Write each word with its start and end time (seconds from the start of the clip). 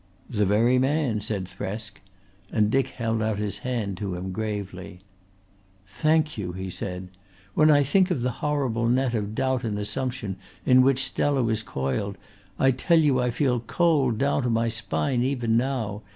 "The 0.31 0.47
very 0.47 0.79
man," 0.79 1.19
said 1.21 1.45
Thresk, 1.47 1.99
and 2.51 2.71
Dick 2.71 2.87
held 2.87 3.21
out 3.21 3.37
his 3.37 3.59
hand 3.59 3.97
to 3.97 4.15
him 4.15 4.31
gravely. 4.31 5.01
"Thank 5.85 6.39
you," 6.39 6.53
he 6.53 6.71
said. 6.71 7.09
"When 7.53 7.69
I 7.69 7.83
think 7.83 8.09
of 8.09 8.21
the 8.21 8.31
horrible 8.41 8.87
net 8.89 9.13
of 9.13 9.35
doubt 9.35 9.63
and 9.63 9.77
assumption 9.77 10.37
in 10.65 10.81
which 10.81 11.03
Stella 11.05 11.43
was 11.43 11.61
coiled, 11.61 12.17
I 12.57 12.71
tell 12.71 12.97
you 12.97 13.21
I 13.21 13.29
feel 13.29 13.59
cold 13.59 14.17
down 14.17 14.51
my 14.51 14.69
spine 14.69 15.21
even 15.21 15.55
now. 15.55 16.01